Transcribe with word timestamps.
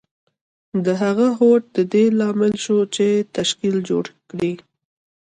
د 0.85 0.87
هغه 1.01 1.27
هوډ 1.37 1.61
د 1.75 1.77
دې 1.93 2.05
لامل 2.19 2.53
شو 2.63 2.77
چې 2.95 3.05
تشکیل 3.37 3.75
جوړ 3.89 4.05
کړي 4.29 4.53